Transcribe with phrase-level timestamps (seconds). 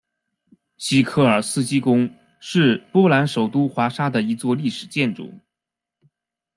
[0.77, 5.31] 西科尔斯基宫是波兰首都华沙的一座历史建筑。